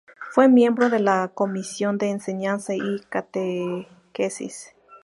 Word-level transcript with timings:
Fue 0.31 0.47
miembro 0.49 0.89
de 0.89 0.97
la 0.99 1.29
Comisión 1.31 1.99
de 1.99 2.09
Enseñanza 2.09 2.73
y 2.73 3.01
Catequesis. 3.09 4.73